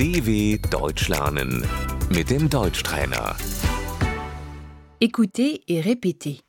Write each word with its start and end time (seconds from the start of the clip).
DW 0.00 0.56
Deutsch 0.70 1.08
lernen 1.08 1.60
mit 2.08 2.30
dem 2.30 2.48
Deutschtrainer. 2.48 3.36
Écoutez 4.98 5.62
et 5.68 5.82
répétez. 5.82 6.40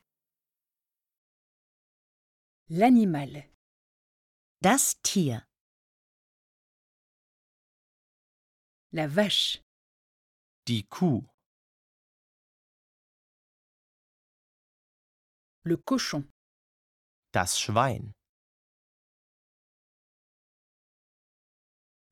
L'animal, 2.70 3.44
Das 4.62 5.02
Tier, 5.04 5.46
la 8.94 9.08
vache, 9.10 9.62
Die 10.66 10.88
Kuh, 10.88 11.28
le 15.66 15.76
cochon, 15.76 16.24
das 17.34 17.60
Schwein, 17.60 18.14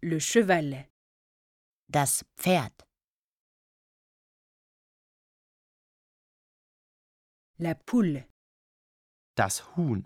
le 0.02 0.20
cheval, 0.20 0.90
das 1.90 2.24
Pferd, 2.38 2.88
la 7.58 7.74
poule, 7.74 8.30
das 9.36 9.76
Huhn, 9.76 10.04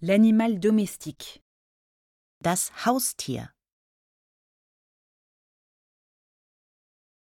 l'animal 0.00 0.60
domestique, 0.60 1.42
das 2.40 2.84
Haustier, 2.84 3.54